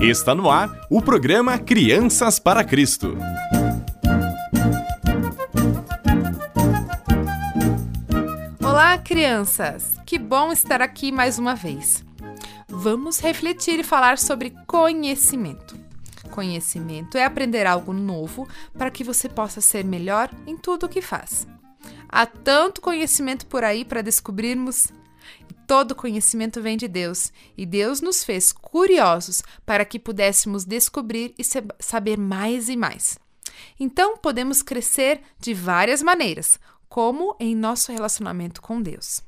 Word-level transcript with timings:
Está 0.00 0.32
no 0.32 0.48
ar 0.48 0.86
o 0.88 1.02
programa 1.02 1.58
Crianças 1.58 2.38
para 2.38 2.62
Cristo. 2.62 3.18
Olá, 8.62 8.96
crianças! 8.98 9.96
Que 10.06 10.16
bom 10.16 10.52
estar 10.52 10.80
aqui 10.80 11.10
mais 11.10 11.36
uma 11.36 11.56
vez. 11.56 12.04
Vamos 12.68 13.18
refletir 13.18 13.80
e 13.80 13.82
falar 13.82 14.18
sobre 14.18 14.54
conhecimento. 14.68 15.76
Conhecimento 16.30 17.18
é 17.18 17.24
aprender 17.24 17.66
algo 17.66 17.92
novo 17.92 18.46
para 18.78 18.92
que 18.92 19.02
você 19.02 19.28
possa 19.28 19.60
ser 19.60 19.84
melhor 19.84 20.30
em 20.46 20.56
tudo 20.56 20.86
o 20.86 20.88
que 20.88 21.02
faz. 21.02 21.44
Há 22.08 22.24
tanto 22.24 22.80
conhecimento 22.80 23.46
por 23.46 23.64
aí 23.64 23.84
para 23.84 24.00
descobrirmos. 24.00 24.92
Todo 25.68 25.94
conhecimento 25.94 26.62
vem 26.62 26.78
de 26.78 26.88
Deus 26.88 27.30
e 27.54 27.66
Deus 27.66 28.00
nos 28.00 28.24
fez 28.24 28.52
curiosos 28.52 29.42
para 29.66 29.84
que 29.84 29.98
pudéssemos 29.98 30.64
descobrir 30.64 31.34
e 31.38 31.42
saber 31.78 32.16
mais 32.16 32.70
e 32.70 32.76
mais. 32.76 33.18
Então, 33.78 34.16
podemos 34.16 34.62
crescer 34.62 35.20
de 35.38 35.52
várias 35.52 36.02
maneiras, 36.02 36.58
como 36.88 37.36
em 37.38 37.54
nosso 37.54 37.92
relacionamento 37.92 38.62
com 38.62 38.80
Deus. 38.80 39.22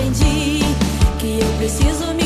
Aprendi 0.00 0.60
que 1.18 1.40
eu 1.40 1.48
preciso 1.58 2.14
me 2.14 2.19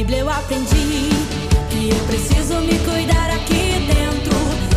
Bíblia 0.00 0.20
eu 0.20 0.30
aprendi 0.30 1.10
que 1.68 1.90
eu 1.90 2.06
preciso 2.06 2.58
me 2.62 2.78
cuidar 2.78 3.28
aqui 3.32 3.86
dentro, 3.86 4.34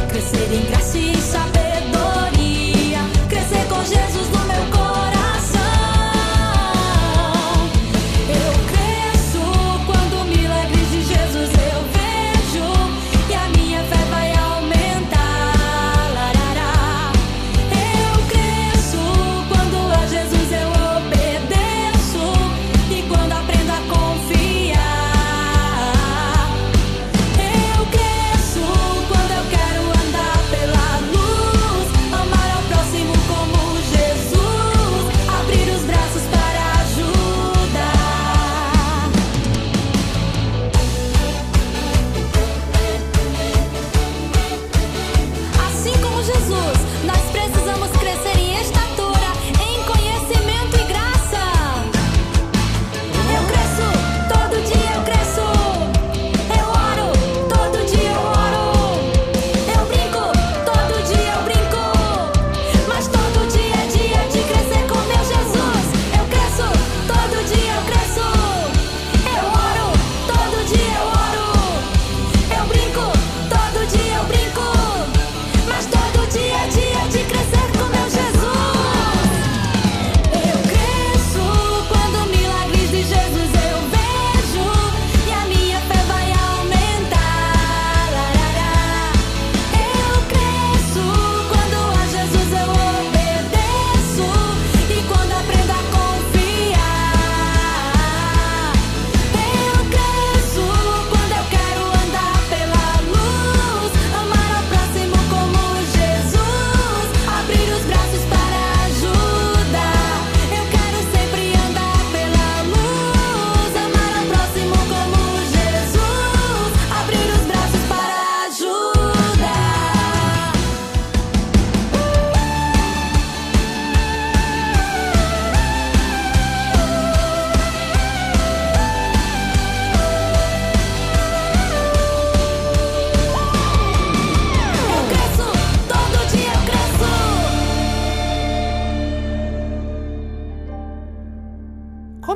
crescer 0.09 0.53
em 0.53 0.65
graça 0.65 0.97
e 0.97 1.15
sabedoria, 1.15 2.99
crescer 3.29 3.65
com 3.69 3.81
Jesus 3.85 4.29
no 4.31 4.39
meu 4.39 4.77
corpo. 4.77 4.92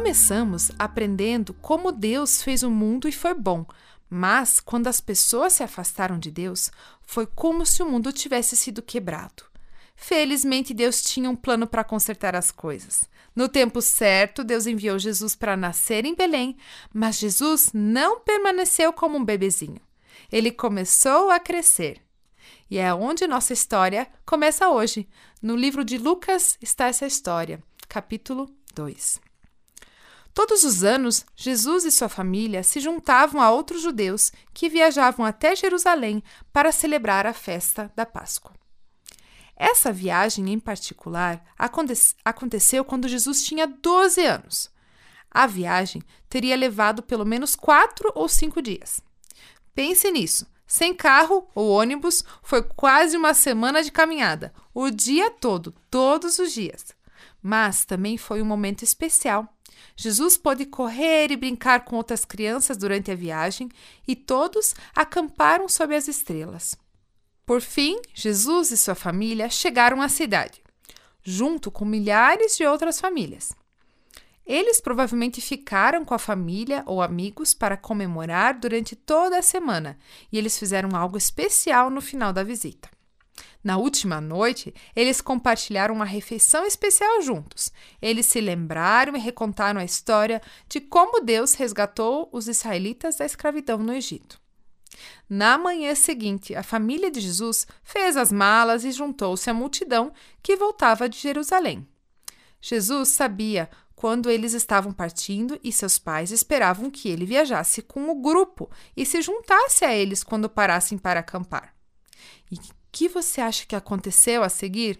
Começamos 0.08 0.72
aprendendo 0.80 1.54
como 1.56 1.92
Deus 1.92 2.42
fez 2.42 2.64
o 2.64 2.72
mundo 2.72 3.10
e 3.10 3.12
foi 3.12 3.34
bom, 3.34 3.66
mas 4.10 4.62
quando 4.62 4.88
as 4.88 5.02
pessoas 5.02 5.52
se 5.52 5.64
afastaram 5.64 6.18
de 6.18 6.32
Deus, 6.32 6.72
foi 7.02 7.28
como 7.28 7.66
se 7.66 7.84
o 7.84 7.86
mundo 7.86 8.14
tivesse 8.14 8.56
sido 8.56 8.82
quebrado. 8.82 9.44
Felizmente, 9.98 10.74
Deus 10.74 11.02
tinha 11.02 11.30
um 11.30 11.36
plano 11.36 11.68
para 11.68 11.84
consertar 11.84 12.38
as 12.38 12.52
coisas. 12.52 13.04
No 13.36 13.50
tempo 13.50 13.82
certo, 13.82 14.46
Deus 14.46 14.66
enviou 14.66 14.98
Jesus 14.98 15.36
para 15.36 15.58
nascer 15.58 16.06
em 16.06 16.16
Belém, 16.16 16.56
mas 16.94 17.20
Jesus 17.20 17.72
não 17.74 18.22
permaneceu 18.22 18.94
como 18.94 19.18
um 19.18 19.26
bebezinho. 19.26 19.82
Ele 20.32 20.52
começou 20.52 21.30
a 21.30 21.38
crescer. 21.38 22.02
E 22.72 22.78
é 22.78 22.94
onde 22.94 23.28
nossa 23.28 23.52
história 23.52 24.08
começa 24.26 24.70
hoje. 24.70 25.06
No 25.42 25.54
livro 25.54 25.84
de 25.84 25.98
Lucas 25.98 26.58
está 26.62 26.88
essa 26.88 27.06
história, 27.06 27.62
capítulo 27.90 28.50
2. 28.74 29.27
Todos 30.38 30.64
os 30.64 30.84
anos, 30.84 31.26
Jesus 31.36 31.84
e 31.84 31.92
sua 31.92 32.08
família 32.08 32.62
se 32.62 32.80
juntavam 32.80 33.42
a 33.42 33.50
outros 33.50 33.82
judeus 33.82 34.32
que 34.54 34.70
viajavam 34.70 35.26
até 35.26 35.56
Jerusalém 35.56 36.22
para 36.54 36.72
celebrar 36.72 37.26
a 37.26 37.34
festa 37.34 37.92
da 37.96 38.06
Páscoa. 38.06 38.54
Essa 39.56 39.92
viagem 39.92 40.54
em 40.54 40.60
particular 40.60 41.44
aconteceu 42.24 42.86
quando 42.86 43.08
Jesus 43.08 43.44
tinha 43.44 43.66
12 43.66 44.24
anos. 44.28 44.70
A 45.32 45.48
viagem 45.48 46.04
teria 46.30 46.56
levado 46.56 47.02
pelo 47.02 47.26
menos 47.26 47.56
quatro 47.56 48.12
ou 48.14 48.30
cinco 48.30 48.62
dias. 48.62 49.02
Pense 49.74 50.12
nisso. 50.12 50.46
Sem 50.68 50.94
carro 50.94 51.50
ou 51.56 51.68
ônibus, 51.70 52.24
foi 52.44 52.62
quase 52.62 53.18
uma 53.18 53.34
semana 53.34 53.82
de 53.82 53.92
caminhada, 53.92 54.54
o 54.72 54.92
dia 54.92 55.32
todo, 55.32 55.74
todos 55.90 56.38
os 56.38 56.54
dias. 56.54 56.96
Mas 57.42 57.86
também 57.86 58.20
foi 58.20 58.40
um 58.40 58.46
momento 58.46 58.84
especial. 58.84 59.52
Jesus 59.96 60.38
pôde 60.38 60.66
correr 60.66 61.32
e 61.32 61.38
brincar 61.38 61.86
com 61.86 61.96
outras 61.96 62.26
crianças 62.26 62.78
durante 62.78 63.12
a 63.12 63.16
viagem 63.16 63.70
e 64.08 64.16
todos 64.16 64.76
acamparam 64.96 65.68
sob 65.68 65.96
as 65.96 66.08
estrelas. 66.08 66.78
Por 67.46 67.62
fim, 67.62 68.00
Jesus 68.14 68.72
e 68.72 68.78
sua 68.78 68.96
família 68.96 69.50
chegaram 69.50 70.02
à 70.02 70.10
cidade, 70.10 70.62
junto 71.24 71.72
com 71.72 71.86
milhares 71.86 72.58
de 72.58 72.66
outras 72.66 73.00
famílias. 73.00 73.54
Eles 74.46 74.80
provavelmente 74.80 75.42
ficaram 75.42 76.06
com 76.06 76.14
a 76.14 76.20
família 76.20 76.84
ou 76.86 77.02
amigos 77.02 77.54
para 77.54 77.76
comemorar 77.76 78.58
durante 78.58 78.96
toda 78.96 79.38
a 79.38 79.42
semana 79.42 79.98
e 80.32 80.38
eles 80.38 80.58
fizeram 80.58 80.96
algo 80.96 81.18
especial 81.18 81.90
no 81.90 82.02
final 82.02 82.32
da 82.32 82.44
visita. 82.44 82.90
Na 83.64 83.78
última 83.78 84.22
noite, 84.22 84.74
eles 84.96 85.22
compartilharam 85.22 85.94
uma 85.94 86.06
refeição 86.06 86.66
especial 86.66 87.22
juntos. 87.22 87.72
Eles 88.02 88.26
se 88.26 88.40
lembraram 88.40 89.16
e 89.16 89.20
recontaram 89.20 89.80
a 89.80 89.86
história 89.86 90.42
de 90.70 90.80
como 90.80 91.22
Deus 91.22 91.54
resgatou 91.54 92.30
os 92.32 92.48
israelitas 92.48 93.18
da 93.18 93.26
escravidão 93.26 93.78
no 93.78 93.94
Egito. 93.94 94.40
Na 95.30 95.58
manhã 95.58 95.94
seguinte, 95.96 96.56
a 96.56 96.64
família 96.64 97.12
de 97.12 97.20
Jesus 97.20 97.68
fez 97.84 98.16
as 98.16 98.32
malas 98.32 98.84
e 98.84 98.92
juntou-se 98.92 99.50
à 99.50 99.54
multidão 99.54 100.12
que 100.42 100.56
voltava 100.56 101.10
de 101.10 101.18
Jerusalém. 101.18 101.88
Jesus 102.62 103.10
sabia 103.10 103.70
quando 103.96 104.30
eles 104.30 104.54
estavam 104.54 104.94
partindo 104.94 105.60
e 105.64 105.72
seus 105.72 105.98
pais 105.98 106.32
esperavam 106.32 106.90
que 106.90 107.10
ele 107.10 107.26
viajasse 107.26 107.82
com 107.82 108.10
o 108.10 108.22
grupo 108.22 108.70
e 108.96 109.06
se 109.06 109.22
juntasse 109.22 109.84
a 109.84 109.94
eles 109.94 110.24
quando 110.24 110.50
parassem 110.50 110.98
para 110.98 111.20
acampar. 111.20 111.76
E 112.52 112.60
que 112.98 113.08
você 113.08 113.40
acha 113.40 113.64
que 113.64 113.76
aconteceu 113.76 114.42
a 114.42 114.50
seguir? 114.50 115.00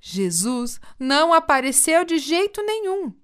Jesus 0.00 0.80
não 0.98 1.32
apareceu 1.32 2.04
de 2.04 2.18
jeito 2.18 2.60
nenhum. 2.60 3.14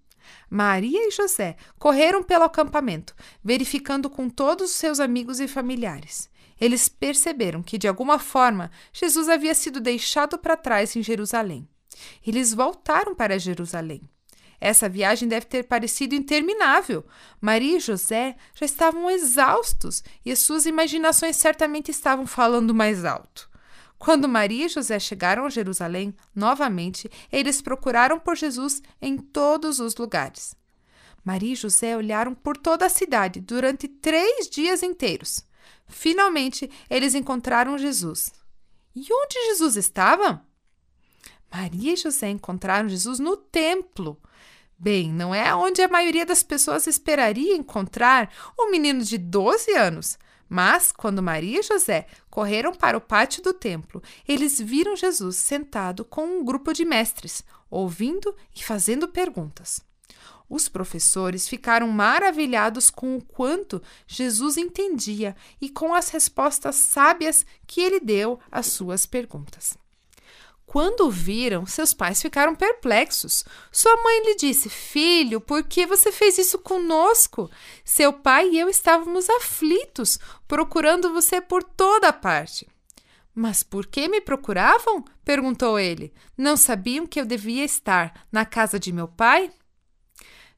Maria 0.49 1.09
e 1.09 1.11
José 1.11 1.57
correram 1.77 2.23
pelo 2.23 2.45
acampamento, 2.45 3.17
verificando 3.43 4.09
com 4.09 4.31
todos 4.31 4.71
os 4.71 4.77
seus 4.77 5.01
amigos 5.01 5.41
e 5.41 5.49
familiares. 5.49 6.31
Eles 6.61 6.89
perceberam 6.89 7.65
que, 7.65 7.77
de 7.77 7.89
alguma 7.89 8.21
forma, 8.21 8.71
Jesus 8.93 9.29
havia 9.29 9.57
sido 9.57 9.81
deixado 9.81 10.39
para 10.39 10.57
trás 10.57 10.95
em 10.95 11.03
Jerusalém. 11.03 11.69
Eles 12.25 12.55
voltaram 12.55 13.13
para 13.13 13.41
Jerusalém. 13.41 14.09
Essa 14.61 14.89
viagem 14.89 15.29
deve 15.29 15.47
ter 15.47 15.65
parecido 15.65 16.15
interminável. 16.15 17.05
Maria 17.41 17.79
e 17.79 17.81
José 17.81 18.37
já 18.55 18.67
estavam 18.67 19.11
exaustos 19.11 20.05
e 20.25 20.37
suas 20.37 20.65
imaginações 20.65 21.35
certamente 21.35 21.91
estavam 21.91 22.25
falando 22.25 22.73
mais 22.73 23.05
alto. 23.05 23.56
Quando 23.99 24.29
Maria 24.29 24.67
e 24.67 24.69
José 24.69 24.99
chegaram 24.99 25.47
a 25.47 25.51
Jerusalém, 25.51 26.15
novamente, 26.35 27.11
eles 27.33 27.63
procuraram 27.63 28.19
por 28.19 28.37
Jesus 28.37 28.83
em 29.01 29.17
todos 29.17 29.81
os 29.81 29.97
lugares. 29.97 30.55
Maria 31.25 31.53
e 31.53 31.57
José 31.57 31.97
olharam 31.97 32.35
por 32.35 32.57
toda 32.57 32.87
a 32.87 32.91
cidade 32.91 33.41
durante 33.41 33.89
três 33.89 34.49
dias 34.49 34.83
inteiros. 34.83 35.45
Finalmente, 35.89 36.71
eles 36.89 37.15
encontraram 37.15 37.79
Jesus. 37.79 38.33
E 38.95 39.07
onde 39.13 39.35
Jesus 39.47 39.77
estava? 39.77 40.45
Maria 41.53 41.95
e 41.95 41.97
José 41.97 42.31
encontraram 42.31 42.89
Jesus 42.89 43.19
no 43.19 43.37
templo. 43.37 44.21
Bem, 44.79 45.11
não 45.13 45.35
é 45.35 45.55
onde 45.55 45.81
a 45.81 45.89
maioria 45.89 46.27
das 46.27 46.43
pessoas 46.43 46.87
esperaria 46.87 47.57
encontrar 47.57 48.31
um 48.59 48.71
menino 48.71 49.03
de 49.03 49.17
12 49.17 49.73
anos, 49.73 50.19
mas, 50.49 50.93
quando 50.93 51.23
Maria 51.23 51.61
e 51.61 51.63
José 51.63 52.07
correram 52.31 52.73
para 52.73 52.97
o 52.97 53.01
pátio 53.01 53.43
do 53.43 53.53
templo, 53.53 54.03
eles 54.27 54.61
viram 54.61 54.95
Jesus 54.95 55.37
sentado 55.37 56.05
com 56.05 56.25
um 56.25 56.45
grupo 56.45 56.73
de 56.73 56.85
mestres, 56.85 57.43
ouvindo 57.71 58.35
e 58.55 58.63
fazendo 58.63 59.09
perguntas. 59.09 59.81
Os 60.49 60.69
professores 60.69 61.49
ficaram 61.49 61.89
maravilhados 61.89 62.89
com 62.89 63.17
o 63.17 63.25
quanto 63.25 63.83
Jesus 64.07 64.57
entendia 64.57 65.35
e 65.61 65.69
com 65.69 65.93
as 65.93 66.09
respostas 66.11 66.77
sábias 66.77 67.45
que 67.67 67.81
ele 67.81 67.99
deu 67.99 68.39
às 68.51 68.67
suas 68.67 69.05
perguntas. 69.05 69.77
Quando 70.77 71.11
viram, 71.11 71.65
seus 71.65 71.95
pais 71.95 72.21
ficaram 72.21 72.55
perplexos. 72.55 73.47
Sua 73.73 73.97
mãe 74.03 74.27
lhe 74.27 74.37
disse: 74.37 74.69
Filho, 74.69 75.41
por 75.41 75.63
que 75.65 75.87
você 75.87 76.13
fez 76.13 76.37
isso 76.37 76.59
conosco? 76.59 77.51
Seu 77.83 78.13
pai 78.13 78.51
e 78.51 78.59
eu 78.59 78.69
estávamos 78.69 79.31
aflitos, 79.31 80.19
procurando 80.47 81.15
você 81.15 81.41
por 81.41 81.63
toda 81.63 82.13
parte. 82.13 82.69
Mas 83.35 83.63
por 83.63 83.87
que 83.87 84.07
me 84.07 84.21
procuravam? 84.21 85.03
perguntou 85.25 85.79
ele. 85.79 86.13
Não 86.37 86.59
sabiam 86.59 87.07
que 87.07 87.19
eu 87.19 87.25
devia 87.25 87.65
estar 87.65 88.27
na 88.31 88.45
casa 88.45 88.79
de 88.79 88.93
meu 88.93 89.09
pai? 89.09 89.51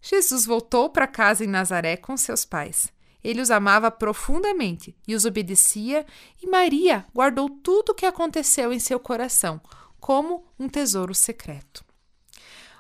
Jesus 0.03 0.44
voltou 0.44 0.91
para 0.91 1.06
casa 1.06 1.44
em 1.44 1.47
Nazaré 1.49 1.97
com 1.97 2.17
seus 2.17 2.44
pais. 2.44 2.93
Ele 3.23 3.41
os 3.41 3.53
amava 3.53 3.88
profundamente 3.88 4.97
e 5.06 5.14
os 5.14 5.25
obedecia, 5.25 6.05
e 6.43 6.49
Maria 6.49 7.06
guardou 7.14 7.49
tudo 7.49 7.91
o 7.91 7.94
que 7.94 8.06
aconteceu 8.06 8.73
em 8.73 8.81
seu 8.81 8.99
coração 8.99 9.61
como 10.00 10.47
um 10.59 10.69
tesouro 10.69 11.14
secreto. 11.14 11.85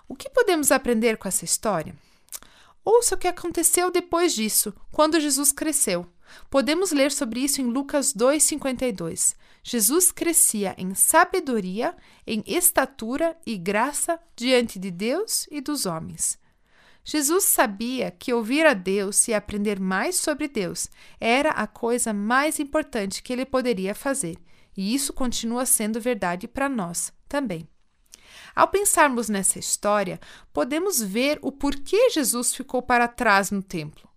O 0.08 0.14
que 0.14 0.30
podemos 0.30 0.72
aprender 0.72 1.18
com 1.18 1.28
essa 1.28 1.44
história? 1.44 1.94
Ouça 2.84 3.14
o 3.14 3.18
que 3.18 3.28
aconteceu 3.28 3.90
depois 3.90 4.32
disso, 4.34 4.72
quando 4.90 5.20
Jesus 5.20 5.52
cresceu. 5.52 6.06
Podemos 6.48 6.92
ler 6.92 7.12
sobre 7.12 7.40
isso 7.40 7.60
em 7.60 7.66
Lucas 7.66 8.14
2,52. 8.14 9.36
Jesus 9.62 10.10
crescia 10.10 10.74
em 10.78 10.94
sabedoria, 10.94 11.94
em 12.26 12.42
estatura 12.46 13.36
e 13.46 13.58
graça 13.58 14.18
diante 14.34 14.78
de 14.78 14.90
Deus 14.90 15.46
e 15.50 15.60
dos 15.60 15.84
homens. 15.84 16.38
Jesus 17.04 17.44
sabia 17.44 18.10
que 18.10 18.32
ouvir 18.32 18.66
a 18.66 18.74
Deus 18.74 19.28
e 19.28 19.34
aprender 19.34 19.80
mais 19.80 20.16
sobre 20.16 20.48
Deus 20.48 20.88
era 21.18 21.50
a 21.50 21.66
coisa 21.66 22.12
mais 22.12 22.58
importante 22.58 23.22
que 23.22 23.32
ele 23.32 23.46
poderia 23.46 23.94
fazer, 23.94 24.36
e 24.78 24.94
isso 24.94 25.12
continua 25.12 25.66
sendo 25.66 26.00
verdade 26.00 26.46
para 26.46 26.68
nós 26.68 27.12
também. 27.28 27.68
Ao 28.54 28.68
pensarmos 28.68 29.28
nessa 29.28 29.58
história, 29.58 30.20
podemos 30.52 31.02
ver 31.02 31.40
o 31.42 31.50
porquê 31.50 32.10
Jesus 32.10 32.54
ficou 32.54 32.80
para 32.80 33.08
trás 33.08 33.50
no 33.50 33.60
templo. 33.60 34.08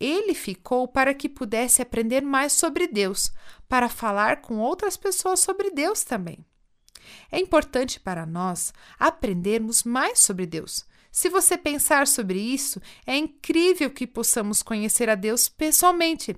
Ele 0.00 0.32
ficou 0.32 0.88
para 0.88 1.12
que 1.12 1.28
pudesse 1.28 1.82
aprender 1.82 2.22
mais 2.22 2.54
sobre 2.54 2.86
Deus, 2.86 3.30
para 3.68 3.90
falar 3.90 4.40
com 4.40 4.56
outras 4.56 4.96
pessoas 4.96 5.40
sobre 5.40 5.70
Deus 5.70 6.02
também. 6.02 6.42
É 7.30 7.38
importante 7.38 8.00
para 8.00 8.24
nós 8.24 8.72
aprendermos 8.98 9.82
mais 9.82 10.18
sobre 10.18 10.46
Deus, 10.46 10.86
se 11.12 11.28
você 11.28 11.58
pensar 11.58 12.06
sobre 12.06 12.38
isso, 12.38 12.80
é 13.04 13.16
incrível 13.16 13.90
que 13.90 14.06
possamos 14.06 14.62
conhecer 14.62 15.10
a 15.10 15.14
Deus 15.14 15.48
pessoalmente. 15.48 16.36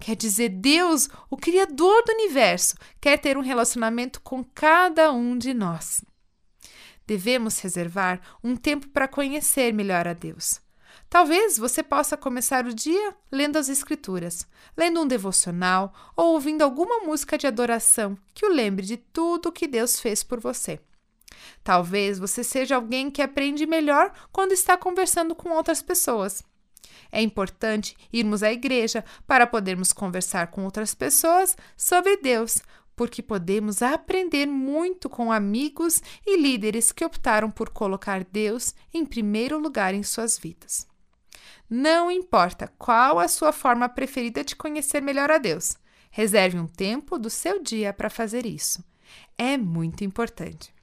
Quer 0.00 0.16
dizer, 0.16 0.48
Deus, 0.48 1.08
o 1.28 1.36
Criador 1.36 2.02
do 2.04 2.12
universo, 2.12 2.74
quer 3.00 3.18
ter 3.18 3.36
um 3.36 3.42
relacionamento 3.42 4.20
com 4.22 4.42
cada 4.42 5.12
um 5.12 5.36
de 5.36 5.52
nós. 5.52 6.02
Devemos 7.06 7.58
reservar 7.60 8.20
um 8.42 8.56
tempo 8.56 8.88
para 8.88 9.06
conhecer 9.06 9.74
melhor 9.74 10.08
a 10.08 10.14
Deus. 10.14 10.60
Talvez 11.10 11.58
você 11.58 11.82
possa 11.82 12.16
começar 12.16 12.66
o 12.66 12.74
dia 12.74 13.14
lendo 13.30 13.56
as 13.56 13.68
Escrituras, 13.68 14.46
lendo 14.76 15.02
um 15.02 15.06
devocional 15.06 15.92
ou 16.16 16.32
ouvindo 16.32 16.62
alguma 16.62 17.00
música 17.00 17.36
de 17.36 17.46
adoração 17.46 18.16
que 18.32 18.46
o 18.46 18.48
lembre 18.48 18.86
de 18.86 18.96
tudo 18.96 19.50
o 19.50 19.52
que 19.52 19.68
Deus 19.68 20.00
fez 20.00 20.24
por 20.24 20.40
você. 20.40 20.80
Talvez 21.62 22.18
você 22.18 22.44
seja 22.44 22.76
alguém 22.76 23.10
que 23.10 23.22
aprende 23.22 23.66
melhor 23.66 24.12
quando 24.32 24.52
está 24.52 24.76
conversando 24.76 25.34
com 25.34 25.50
outras 25.50 25.82
pessoas. 25.82 26.42
É 27.10 27.22
importante 27.22 27.96
irmos 28.12 28.42
à 28.42 28.52
igreja 28.52 29.04
para 29.26 29.46
podermos 29.46 29.92
conversar 29.92 30.48
com 30.48 30.64
outras 30.64 30.94
pessoas 30.94 31.56
sobre 31.76 32.16
Deus, 32.16 32.58
porque 32.96 33.22
podemos 33.22 33.82
aprender 33.82 34.46
muito 34.46 35.08
com 35.08 35.32
amigos 35.32 36.02
e 36.26 36.36
líderes 36.36 36.92
que 36.92 37.04
optaram 37.04 37.50
por 37.50 37.70
colocar 37.70 38.24
Deus 38.24 38.74
em 38.92 39.04
primeiro 39.04 39.58
lugar 39.58 39.94
em 39.94 40.02
suas 40.02 40.38
vidas. 40.38 40.86
Não 41.68 42.10
importa 42.10 42.72
qual 42.78 43.18
a 43.18 43.28
sua 43.28 43.52
forma 43.52 43.88
preferida 43.88 44.44
de 44.44 44.54
conhecer 44.54 45.00
melhor 45.00 45.30
a 45.30 45.38
Deus, 45.38 45.76
reserve 46.10 46.58
um 46.58 46.66
tempo 46.66 47.18
do 47.18 47.30
seu 47.30 47.62
dia 47.62 47.92
para 47.92 48.10
fazer 48.10 48.44
isso. 48.44 48.84
É 49.38 49.56
muito 49.56 50.04
importante. 50.04 50.73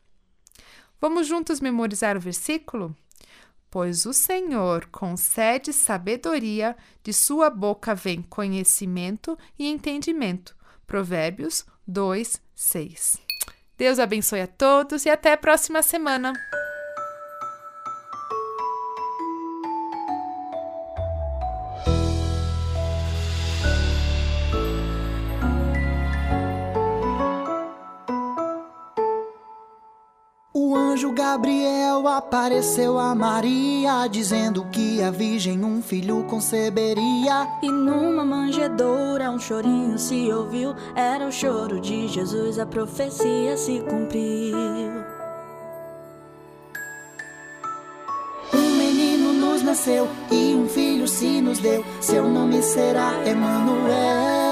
Vamos 1.01 1.25
juntos 1.25 1.59
memorizar 1.59 2.15
o 2.15 2.19
versículo? 2.19 2.95
Pois 3.71 4.05
o 4.05 4.13
Senhor 4.13 4.85
concede 4.91 5.73
sabedoria, 5.73 6.77
de 7.03 7.11
sua 7.11 7.49
boca 7.49 7.95
vem 7.95 8.21
conhecimento 8.21 9.35
e 9.57 9.67
entendimento. 9.67 10.55
Provérbios 10.85 11.65
2, 11.87 12.39
6. 12.53 13.17
Deus 13.77 13.97
abençoe 13.97 14.41
a 14.41 14.47
todos 14.47 15.05
e 15.05 15.09
até 15.09 15.33
a 15.33 15.37
próxima 15.37 15.81
semana. 15.81 16.33
Gabriel 31.31 32.05
apareceu 32.09 32.99
a 32.99 33.15
Maria, 33.15 34.05
dizendo 34.05 34.65
que 34.65 35.01
a 35.01 35.09
virgem 35.09 35.63
um 35.63 35.81
filho 35.81 36.25
conceberia. 36.25 37.47
E 37.63 37.71
numa 37.71 38.25
manjedoura 38.25 39.31
um 39.31 39.39
chorinho 39.39 39.97
se 39.97 40.29
ouviu, 40.29 40.75
era 40.93 41.25
o 41.25 41.31
choro 41.31 41.79
de 41.79 42.09
Jesus, 42.09 42.59
a 42.59 42.65
profecia 42.65 43.55
se 43.55 43.79
cumpriu. 43.79 44.57
Um 48.53 48.75
menino 48.77 49.31
nos 49.31 49.63
nasceu 49.63 50.09
e 50.29 50.53
um 50.53 50.67
filho 50.67 51.07
se 51.07 51.39
nos 51.39 51.59
deu, 51.59 51.81
seu 52.01 52.27
nome 52.27 52.61
será 52.61 53.13
Emanuel. 53.25 54.50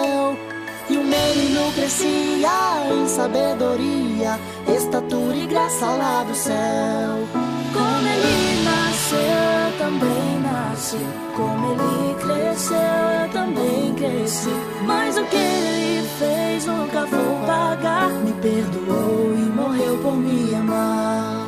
O 1.10 1.12
menino 1.12 1.72
crescia 1.74 2.94
em 2.94 3.08
sabedoria, 3.08 4.40
estatura 4.68 5.36
e 5.36 5.48
graça 5.48 5.88
lá 5.88 6.24
do 6.24 6.36
céu. 6.36 7.28
Como 7.74 8.08
ele 8.08 8.64
nasceu, 8.64 9.18
eu 9.18 9.78
também 9.80 10.40
nasci. 10.44 11.00
Como 11.36 11.72
ele 11.72 12.14
cresceu, 12.14 12.78
eu 12.78 13.30
também 13.32 13.96
cresci. 13.96 14.54
Mas 14.86 15.18
o 15.18 15.26
que 15.26 15.36
ele 15.36 16.08
fez 16.20 16.68
nunca 16.68 17.08
vou 17.08 17.48
pagar. 17.48 18.12
Me 18.12 18.34
perdoou 18.34 19.34
e 19.34 19.50
morreu 19.50 19.98
por 19.98 20.16
me 20.16 20.54
amar. 20.54 21.48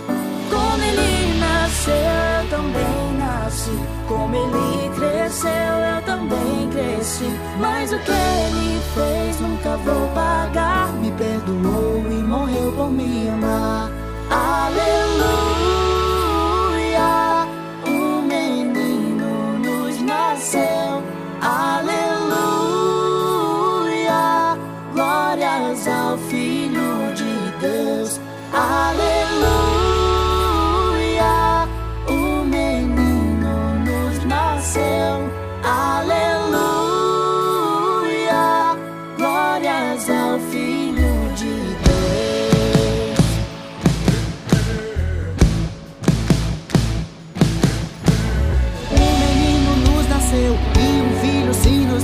Como 0.50 0.84
ele 0.84 1.40
nasceu, 1.40 1.94
eu 1.94 2.50
também 2.50 3.18
nasci. 3.20 3.80
Como 4.08 4.36
ele 4.36 4.90
cresceu, 4.96 5.52
eu 5.52 6.02
também 6.04 6.70
cresci. 6.72 7.51
Mas 7.62 7.94
o 7.94 8.00
que 8.00 8.12
ele 8.12 8.82
fez 8.96 9.40
nunca 9.40 9.78
vou 9.78 10.08
pagar. 10.16 10.71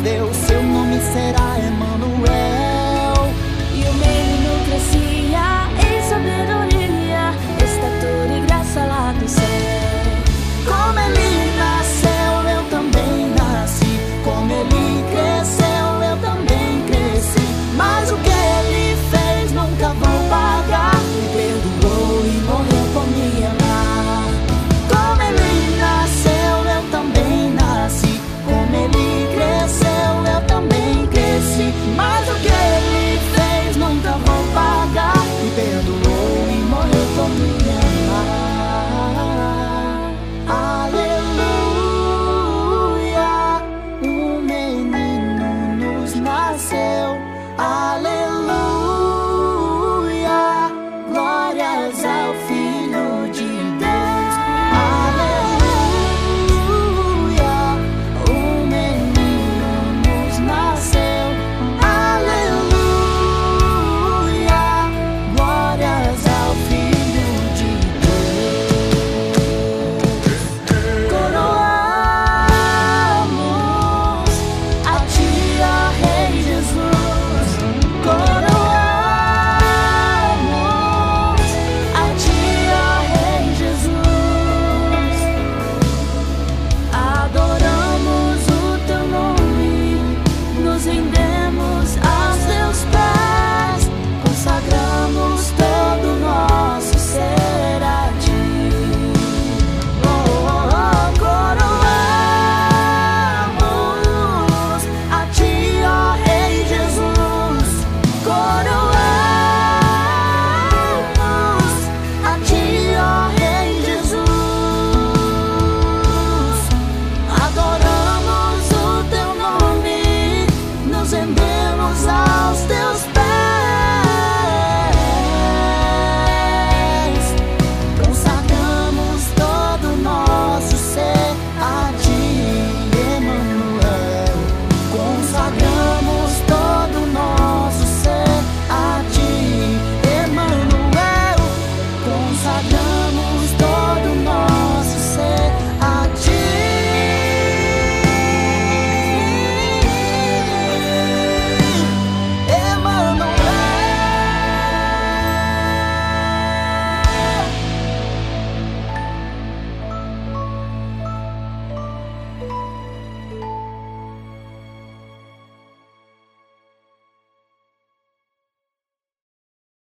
deu 0.07 0.33
seu 0.33 0.56